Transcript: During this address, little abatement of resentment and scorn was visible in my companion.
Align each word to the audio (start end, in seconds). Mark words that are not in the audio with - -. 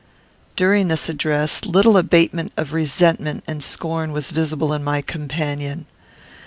During 0.55 0.87
this 0.87 1.09
address, 1.09 1.63
little 1.63 1.95
abatement 1.95 2.53
of 2.57 2.73
resentment 2.73 3.43
and 3.45 3.63
scorn 3.63 4.11
was 4.11 4.31
visible 4.31 4.73
in 4.73 4.83
my 4.83 5.03
companion. 5.03 5.85